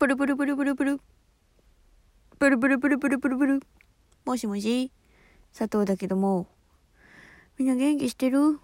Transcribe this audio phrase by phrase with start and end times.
[0.00, 1.00] プルプルプルプルプル。
[2.38, 3.60] プルプルプルプルプルプル。
[4.24, 4.90] もしもし
[5.52, 6.46] 佐藤だけども。
[7.58, 8.58] みんな元気してる？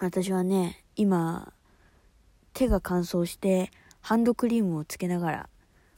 [0.00, 1.52] 私はね、今、
[2.54, 5.48] 手が乾燥してハンドクリームをつけながら、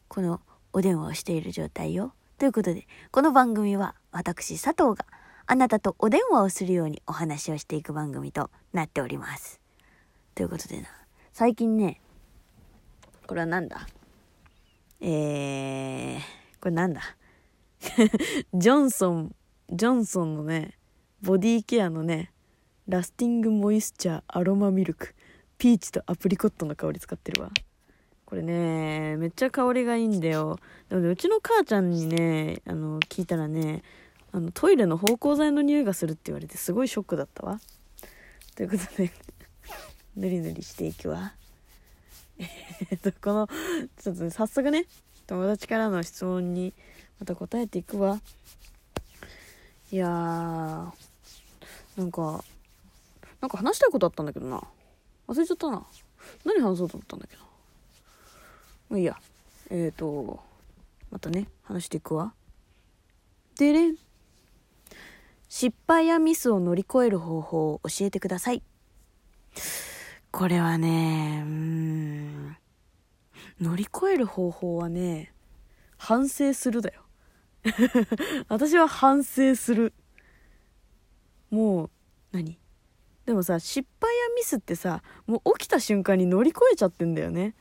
[0.08, 0.40] この
[0.72, 2.12] お電話をしている状態よ。
[2.38, 5.06] ということで、この番組は私佐藤が
[5.46, 9.60] あなたとお電話をするようにお話をしていく番組となっております。
[10.34, 10.88] ということでな、
[11.32, 12.00] 最近ね、
[13.28, 13.86] これはなんだ？
[15.00, 16.20] えー、
[16.60, 17.02] これなんだ？
[18.54, 19.34] ジョンソン、
[19.70, 20.78] ジョンソンのね、
[21.22, 22.32] ボディケアのね、
[22.88, 25.14] ラスティングモイスチャーアロマミルク、
[25.58, 27.50] ピーチとアプリコットの香り使ってるわ。
[28.24, 30.58] これね、めっちゃ香りがいいんだよ。
[30.88, 33.82] でもね、うちの母ちゃんにね、あの、聞いたらね、
[34.32, 37.60] あの、トイレの芳香剤の匂いがするって言われてすごいショックだったわ。
[38.56, 39.12] ということで、
[40.16, 41.34] ぬりぬりしていくわ。
[42.38, 43.48] えっと、この、
[43.98, 44.86] ちょっと、早速ね、
[45.26, 46.74] 友達からの質問に
[47.18, 48.20] また答えていくわ。
[49.90, 50.92] いやー、
[51.96, 52.44] なんか、
[53.40, 54.62] なんか話したいことあったんだけどな。
[55.28, 55.86] 忘れちゃったな。
[56.44, 57.42] 何話そうと思ったんだけど。
[58.90, 59.16] まあいいや。
[59.70, 60.40] えっ、ー、と、
[61.10, 62.34] またね、話していくわ。
[63.58, 63.96] でれん。
[65.48, 68.62] 失敗やミスを乗り越える方法を教えてください。
[70.36, 72.56] これはね、うん、
[73.58, 75.32] 乗り越える方法はね、
[75.96, 77.06] 反省するだよ。
[78.48, 79.94] 私は反省する。
[81.48, 81.90] もう、
[82.32, 82.58] 何？
[83.24, 87.54] でもさ、失敗やミスってさ、もう起きた瞬間に乗り越えちゃってんだよね。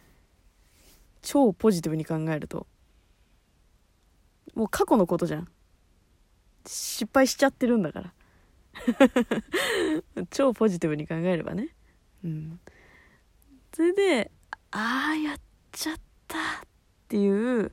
[1.21, 2.67] 超ポジティブに考えると。
[4.53, 5.47] もう過去のことじゃん。
[6.67, 8.13] 失敗しちゃってるんだから。
[10.29, 11.73] 超ポジティブに考えればね。
[12.25, 12.59] うん、
[13.73, 14.31] それで
[14.71, 15.37] ああやっ
[15.71, 16.39] ちゃったっ
[17.07, 17.71] ていう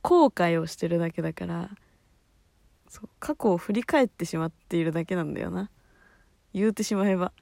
[0.00, 1.70] 後悔をしてるだけだから
[2.92, 5.70] そう過去を振り返ってしまっているだけなんだよな。
[6.52, 7.32] 言うてしまえば。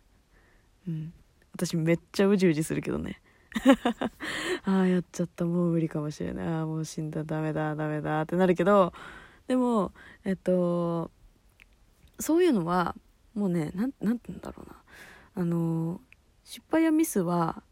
[0.87, 1.13] うん。
[1.53, 3.21] 私めっちゃうじうじするけどね。
[4.63, 5.45] ああやっちゃった。
[5.45, 6.47] もう無理かもしれない。
[6.47, 7.25] ああもう死んだ。
[7.25, 8.93] ダメだダメだってなるけど
[9.49, 9.93] でも
[10.25, 11.11] えっと
[12.21, 12.95] そういうのは
[13.35, 14.77] もうねなんなんて言うんだろうな。
[15.35, 16.01] あの
[16.51, 17.63] 失敗やミスは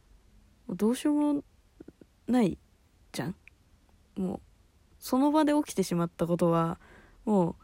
[0.69, 1.43] どうしようも
[2.29, 2.57] ない
[3.11, 3.35] じゃん。
[4.17, 4.41] もう
[5.01, 6.79] その場で起きてしまったことは
[7.25, 7.55] もう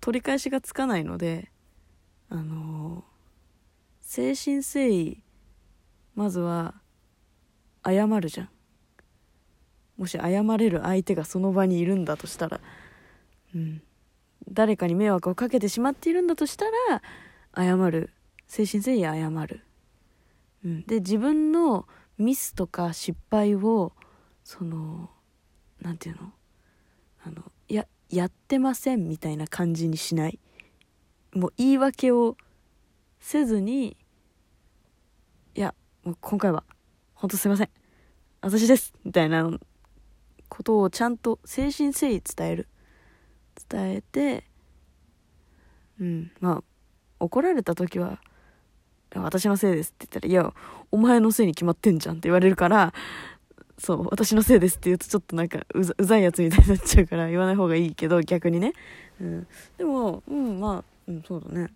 [0.00, 1.52] 取り返しがつかないので
[2.28, 3.04] あの
[4.02, 5.22] 誠心誠意
[6.16, 6.74] まずは
[7.86, 8.48] 謝るじゃん。
[9.96, 12.58] もし謝れる相手がその場にいるんだとしたら
[13.54, 13.80] うん。
[14.50, 17.00] 誰かに迷惑をかけてしまっているんだとしたら
[17.54, 18.10] 謝る。
[18.48, 19.60] 誠心誠意謝る。
[20.64, 21.86] で自分の
[22.16, 23.92] ミスとか失敗を
[24.42, 25.10] その
[25.80, 26.32] 何て言うの？
[27.26, 30.38] あのややってませんみたいな感じにしない？
[31.34, 32.36] もう言い訳を
[33.20, 33.96] せずに
[35.54, 36.64] いやもう今回は
[37.14, 37.68] 本当すいません。
[38.40, 38.94] 私です。
[39.04, 39.50] みたいな
[40.48, 42.68] ことをちゃんと誠心誠意伝える。
[43.68, 44.44] 伝えて
[46.00, 46.32] うん。
[46.40, 46.64] まあ
[47.20, 48.20] 怒られた時は
[49.22, 50.54] 私のせいですって言ったら、いや、
[50.90, 52.92] お前のせいに決まってんじゃんって言われるから、
[53.78, 58.72] そう、私のせいですって言うとちょっとなんかうざうざいやつみたいになっちゃうから言わない方がいいけど、逆にね。
[59.20, 59.46] うん。
[59.76, 61.72] でも、うん、まあ、うん、そうだね。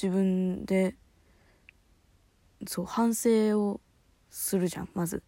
[0.00, 0.96] 自分で、
[2.66, 3.80] そう、反省を
[4.30, 5.22] するじゃん、まず。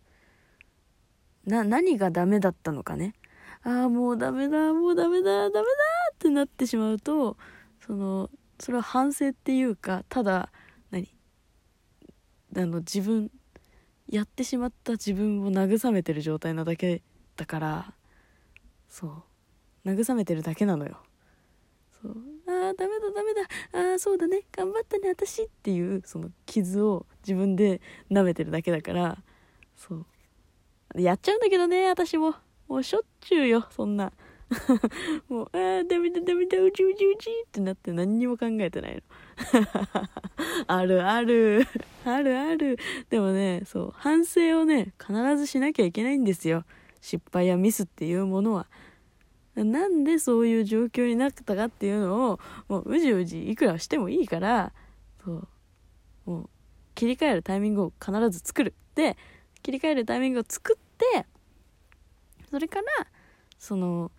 [1.46, 3.14] な、何がダメだったのかね。
[3.62, 5.62] ああ、もうダメだ、もうダメだ、ダメだ
[6.14, 7.36] ってなってしまうと、
[7.86, 10.50] その、それは反省っていうかただ
[10.90, 11.08] 何？
[12.56, 13.30] あの自分
[14.08, 17.02] やってしまった自分を慰めてる状態なだけ
[17.36, 17.92] だから
[18.88, 19.06] そ
[19.84, 19.88] う。
[19.88, 20.98] 慰めてるだけなのよ。
[22.02, 22.16] そう。
[22.48, 23.42] ああダメだダメだ。
[23.90, 24.42] ああそうだね。
[24.52, 27.80] 頑張ったね私っていうその傷を自分で
[28.10, 29.18] 舐めてるだけだから
[29.76, 30.06] そう。
[31.00, 32.34] やっちゃうんだけどね私も。
[32.68, 34.12] もうしょっちゅうよそんな。
[35.28, 39.02] もう、ああ、ダメだダメだ、うちうちうちってなって何にも考えてないの。
[40.68, 41.66] あ るある、
[42.04, 42.78] ある ある。
[43.10, 46.64] でもね、そう、反省をね、必ずしなきゃいけないんですよ。
[47.00, 48.66] 失敗やミスっていうものは。
[49.56, 54.72] なんでそういう状況になったかっていうのを、もううじうじいくらしてもいいから、
[55.24, 55.48] そう、
[56.26, 56.50] もう
[56.94, 58.74] 切り替えるタイミングを必ず作る。
[58.94, 59.16] で、
[59.62, 61.26] 切り替えるタイミングを作って、
[62.50, 62.84] それから、
[63.58, 64.12] その、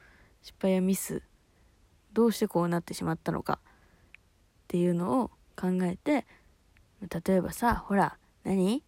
[0.47, 1.23] 失敗やミス
[2.13, 3.67] どうしてこうなってしまったのかっ
[4.69, 6.25] ていうのを考えて
[7.01, 8.81] 例えばさほら何？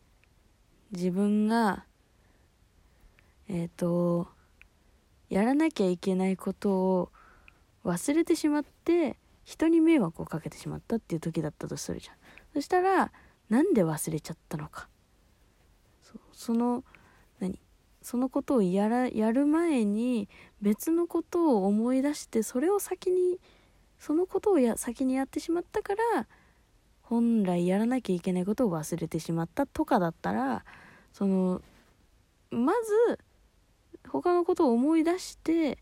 [0.93, 1.83] 自分が
[3.49, 4.29] えっ、ー、と
[5.29, 7.11] やらなきゃいけないことを
[7.83, 12.15] 忘れてしまって人に迷惑をかけてしまったっていう時だったとするじゃん。
[12.53, 13.11] そしたら
[13.49, 14.87] なんで忘れちゃったのか？
[16.31, 16.85] その
[17.41, 17.59] 何？
[18.01, 20.29] そのことをやらやる前に
[20.61, 23.39] 別のことを思い出してそれを先に
[23.99, 26.27] そのことをや先にやってしまったから
[27.01, 30.63] 本来やらなきゃいけないことを忘れてしまったとかだったら
[31.11, 31.61] その
[32.51, 33.19] まず
[34.07, 35.79] 他のことを思い出して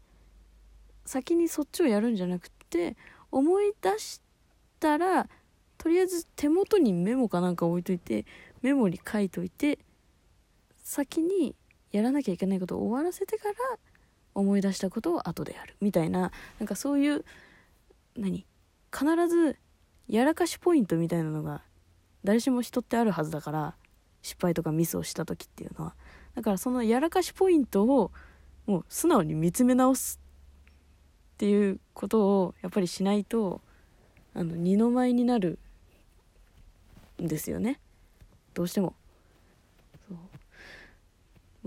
[1.06, 2.98] 先にそっちをやるんじゃなくて
[3.32, 4.22] 思い出し
[4.80, 5.28] たら
[5.78, 8.26] とりあえず手元にメモかなんか置いといて
[8.62, 9.80] メモに書いといて
[10.84, 11.56] 先に
[11.98, 13.56] やらなきゃいけないことを終わらせてから
[14.36, 17.26] 思い出したことを後でやるみたいななんかそういう
[18.16, 18.46] 何
[18.94, 19.58] 必ず
[20.08, 21.64] やらかしポイントみたいなのが
[22.24, 23.76] 誰しも人ってあるはずだから
[24.22, 25.96] 失敗とかミスをした時っていうのは。
[26.36, 28.12] だからそのやらかしポイントを
[28.68, 30.20] もう素直に見つめ直す
[31.34, 33.62] っていうことをやっぱりしないと
[34.36, 35.58] あの二の舞になる
[37.20, 37.80] んですよね。
[38.54, 38.94] どうしても。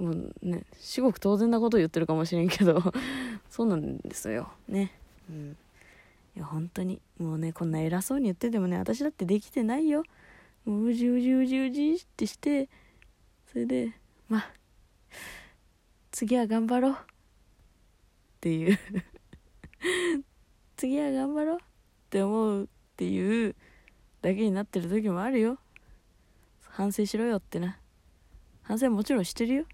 [0.00, 2.82] もうね至極当然なこと言ってるかもしれんけど
[3.50, 4.50] そうなんですよ。
[4.66, 4.92] ね。
[5.28, 5.56] うん。
[6.34, 10.02] いや本当にもうねこんな偉そうに言っててもね私だってできてないよ。
[10.64, 12.70] もううじうじうじうじってして
[13.52, 13.92] それで
[14.28, 14.52] まあ
[16.12, 16.92] 次は頑張ろう。
[16.92, 16.96] っ
[18.40, 18.78] ていう。
[20.76, 21.58] 次は頑張ろう。
[21.58, 21.60] っ
[22.08, 22.66] て思うっ
[22.96, 23.54] ていう
[24.22, 25.58] だけになってる時もあるよ。
[26.62, 27.78] 反省しろよってな。
[28.62, 29.64] 反省もちろんしてるよ。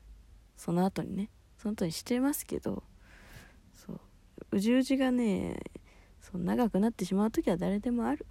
[0.56, 2.82] その後にねその後にしてますけど
[3.74, 4.00] そう
[4.52, 5.60] うじうじがね
[6.20, 8.26] そう長くなってしまう時は誰でもある。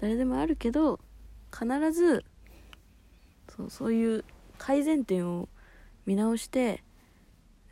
[0.00, 1.00] 誰でもあるけど
[1.52, 2.24] 必ず
[3.56, 4.24] そうそういう
[4.58, 5.48] 改善点を
[6.04, 6.82] 見直して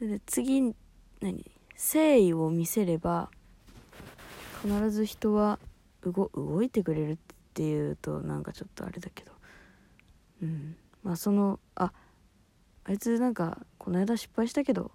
[0.01, 0.75] で次
[1.21, 3.31] 何誠意を見せれば
[4.63, 5.59] 必ず人は
[6.03, 7.17] 動動いてくれるっ
[7.55, 9.33] ていうとなんかちょっとあれだけど。
[10.43, 10.77] うん。
[11.03, 11.93] まあそのあ
[12.85, 14.91] あいつなんかこの間失敗したけど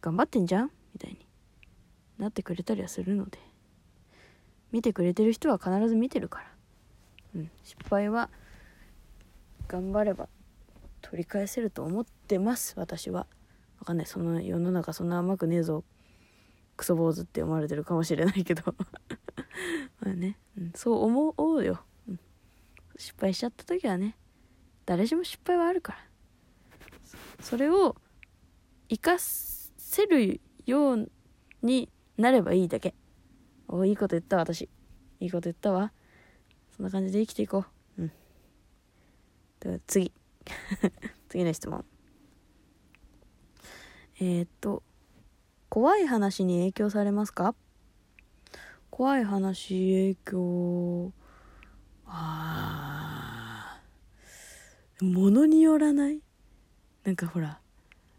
[0.00, 0.70] 頑張ってんじゃん？
[0.94, 1.26] みたいに
[2.18, 3.38] なってくれたりはするので。
[4.72, 6.46] 見てくれてる人は必ず見てるから、
[7.36, 8.30] うん、失敗は
[9.68, 10.30] 頑張れば
[11.02, 12.72] 取り返せると思ってます。
[12.76, 13.26] 私は。
[13.80, 14.06] 分かんない。
[14.06, 15.84] その世の中そんな甘くねえぞ
[16.78, 18.62] クソ坊主って思われてるかもしれないけど。
[20.00, 22.20] まあね、うん、そう思おうよ、うん、
[22.96, 24.16] 失敗しちゃった時はね
[24.86, 25.98] 誰しも失敗はあるから。
[27.42, 27.96] それを
[28.88, 31.10] 生かせるよう
[31.62, 32.94] になればいいだけ。
[33.68, 34.68] おいいこと言った私。
[35.20, 35.92] いいこと言ったわ。
[36.76, 37.64] そんな感じで生きていこ
[37.98, 38.02] う。
[38.02, 38.12] うん。
[39.60, 40.12] では次。
[41.28, 41.84] 次の質問。
[44.20, 44.82] えー、っと
[45.68, 47.54] 怖い話に影響されますか？
[48.90, 51.12] 怖い話影響。
[52.06, 53.80] あ
[55.00, 56.20] ものによらない？
[57.04, 57.58] なんかほら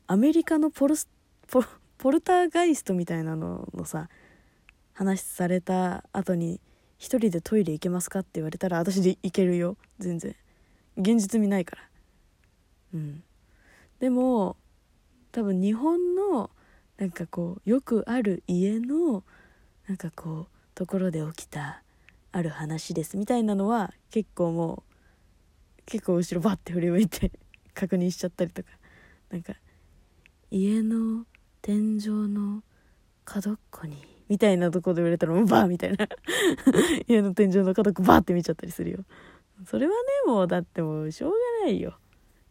[0.08, 1.08] アメリカのポルス
[1.48, 1.64] ポ
[1.98, 4.10] ポルターガイストみたいなののさ
[4.94, 6.60] 話された後に
[7.00, 9.78] 「一人でトイレ行けますか?」って言われたら私で行けるよ。
[10.00, 10.36] 全然。
[10.98, 11.90] 現実味ないから。
[12.94, 13.24] うん。
[14.00, 14.58] でも
[15.32, 16.52] 多分日本の
[16.98, 19.24] なんかこうよくある家の
[19.88, 21.82] なんかこうところで起きた
[22.32, 24.84] ある話ですみたいなのは結構も
[25.80, 27.32] う結構後ろバッて振り向いて
[27.74, 28.70] 確認しちゃったりとか
[29.30, 29.53] なんか
[30.51, 31.25] 家の
[31.62, 32.63] 天井の
[33.25, 33.98] 角っこに
[34.30, 36.08] みたいなとこで言われたらうバーみたいな。
[37.08, 39.06] 家の天井の角っこバーって見ちゃったりするよ。
[39.65, 41.98] それはねもうだってもうしょうがないよ。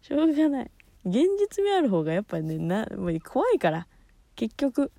[0.00, 0.70] しょうがない。
[1.04, 3.86] 現実味ある方がやっぱねなもう怖いから。
[4.34, 4.92] 結局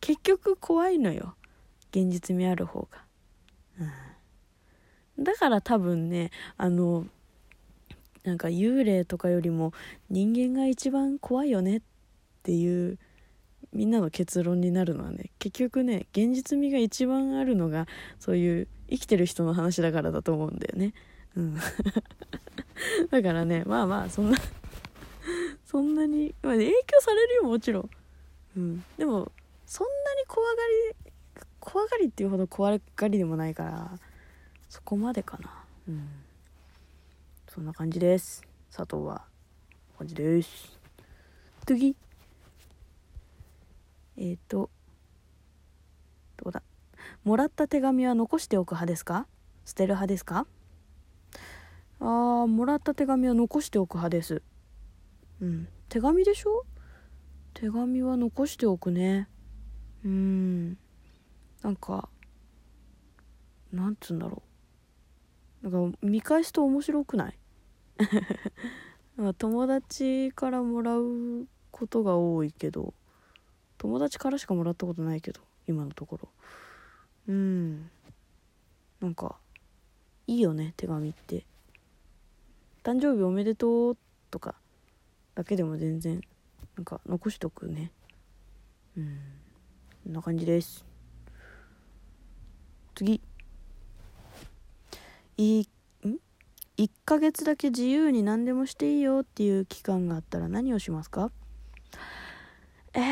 [0.00, 1.34] 結局怖いのよ。
[1.90, 3.04] 現実味ある方が、
[5.18, 7.06] うん、だから多分ねあの
[8.24, 9.72] なんか幽霊とかよりも
[10.10, 11.82] 人間が一番怖いよねっ
[12.42, 12.98] ていう
[13.72, 17.86] みんなの結論になるのはね結局ね現実味が一番あるのが
[18.18, 20.92] そういう生きてる人の話だからだと思うんだよね。
[21.36, 21.56] うん。
[23.10, 24.38] だからねまあまあそんな
[25.64, 27.90] そんなに、まあ、影響されるよもちろん、
[28.56, 29.32] うん、でも
[29.64, 30.54] そんなに怖が
[30.98, 31.12] り
[31.60, 33.98] 怖がりっていうほど怖がりでもないから
[34.68, 35.64] そこまでかな。
[35.88, 36.08] うん。
[37.54, 38.42] そんな感じです。
[38.74, 39.26] 佐藤は
[39.98, 40.80] 感じです。
[41.66, 41.94] 次。
[44.16, 44.70] えっ、ー、と。
[46.38, 46.62] どうだ。
[47.24, 49.26] もらった手紙は残しておく派ですか？
[49.66, 50.46] 捨てる派ですか？
[52.00, 54.40] あーもらった手紙は残しておく派です。
[55.42, 55.68] うん。
[55.90, 56.64] 手紙でしょ？
[57.52, 59.28] 手紙は残しておくね。
[60.06, 60.78] うん。
[61.60, 62.08] なんか
[63.70, 64.42] なんつうんだろ
[65.62, 65.68] う。
[65.68, 67.38] なんか見返すと面白くない？
[69.38, 72.94] 友達からもらうことが多いけど
[73.78, 76.28] 友達からしかもらったことないけど今のところ。
[77.28, 77.90] うん。
[79.00, 79.36] なんか
[80.26, 81.44] いいよね手紙って。
[82.84, 83.96] 誕生日おめでとう
[84.30, 84.54] とか
[85.34, 86.20] だけでも全然
[86.76, 87.90] なんか残しとくね。
[88.96, 89.18] うん。
[90.04, 90.84] こんな感じです。
[92.94, 93.20] 次。
[95.36, 95.64] いん
[96.82, 101.30] 1ヶ月だけ自由に何でもしていいよっていう期間があったら何をしますか？
[102.94, 103.02] えー、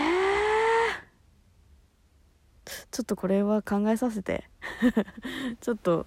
[2.90, 4.50] ちょっとこれは考えさせて。
[5.62, 6.04] ちょっと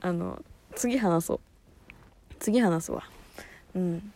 [0.00, 0.40] あの
[0.76, 1.40] 次話そう。
[2.38, 3.02] 次話すわ。
[3.74, 4.12] うん。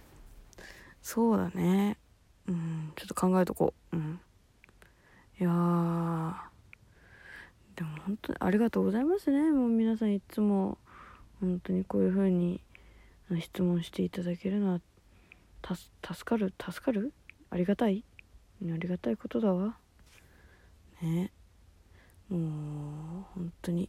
[1.03, 1.99] そうだね。
[2.47, 2.93] うん。
[2.95, 3.97] ちょっと考えとこう。
[3.97, 4.21] うん。
[5.41, 5.49] いや
[7.75, 9.51] でも本当にありがとうございますね。
[9.51, 10.79] もう皆さんいつも。
[11.41, 12.61] 本当にこういう風に
[13.41, 14.81] 質問していただけるのは
[15.67, 17.12] 助かる助かる？
[17.50, 18.05] ありがたい？
[18.62, 19.76] ありがたいことだわ。
[21.03, 21.33] ね。
[22.29, 22.41] もう
[23.35, 23.88] 本当に。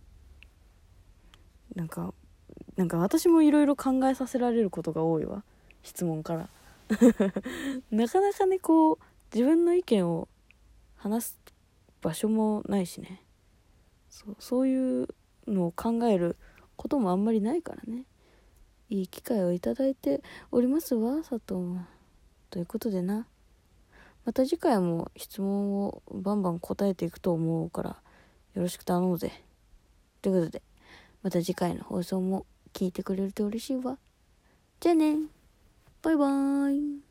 [1.75, 2.13] なんか
[2.77, 5.43] なんか私もいろいろ考えさせられることが多いわ。
[5.83, 6.49] 質問から。
[7.91, 8.97] なかなかねこう
[9.33, 10.27] 自分の意見を
[10.95, 11.39] 話す
[12.01, 13.21] 場所もないしね。
[14.09, 15.07] そうそういう
[15.47, 16.37] のを考える
[16.77, 18.05] こともあんまりないからね。
[18.89, 21.79] いい機会をいただいておりますわ佐藤
[22.49, 23.27] ということでな。
[24.25, 27.89] また次回も質問をバンバン答えていくと思うから
[28.55, 29.31] よろしく頼むぜ。
[30.21, 30.61] ということで
[31.21, 33.97] また次回の放送も聞いてくれると嬉しいわ。
[34.79, 35.17] じゃあね。
[36.01, 37.04] バイバーイ。